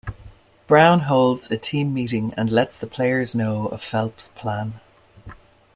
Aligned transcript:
Brown 0.65 1.01
holds 1.01 1.51
a 1.51 1.57
team 1.59 1.93
meeting 1.93 2.33
and 2.35 2.49
lets 2.49 2.75
the 2.75 2.87
players 2.87 3.35
know 3.35 3.67
of 3.67 3.83
Phelps' 3.83 4.29
plan. 4.33 4.79